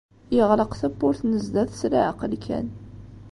Yeɣleq 0.35 0.71
tawwurt 0.79 1.21
n 1.25 1.33
sdat 1.45 1.71
s 1.79 1.81
leɛqel 1.91 2.33
kan. 2.45 2.67